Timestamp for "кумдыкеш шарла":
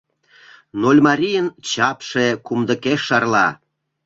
2.45-3.47